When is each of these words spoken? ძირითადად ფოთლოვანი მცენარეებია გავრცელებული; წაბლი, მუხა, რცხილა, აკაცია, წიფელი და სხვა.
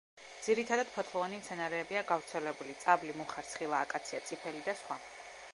ძირითადად 0.45 0.87
ფოთლოვანი 0.93 1.41
მცენარეებია 1.41 2.03
გავრცელებული; 2.13 2.75
წაბლი, 2.87 3.15
მუხა, 3.21 3.47
რცხილა, 3.49 3.87
აკაცია, 3.89 4.27
წიფელი 4.31 4.69
და 4.71 4.81
სხვა. 4.83 5.03